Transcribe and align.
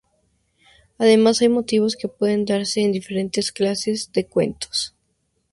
Además 0.97 1.43
hay 1.43 1.49
motivos 1.49 1.95
que 1.95 2.07
pueden 2.07 2.45
darse 2.45 2.81
en 2.81 2.91
diferentes 2.91 3.51
clases 3.51 4.11
de 4.11 4.25
cuentos. 4.25 4.95